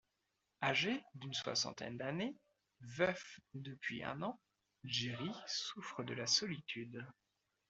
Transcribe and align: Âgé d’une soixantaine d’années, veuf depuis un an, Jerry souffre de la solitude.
Âgé 0.63 1.03
d’une 1.13 1.35
soixantaine 1.35 1.95
d’années, 1.97 2.35
veuf 2.79 3.39
depuis 3.53 4.03
un 4.03 4.23
an, 4.23 4.41
Jerry 4.83 5.29
souffre 5.45 6.01
de 6.01 6.15
la 6.15 6.25
solitude. 6.25 7.07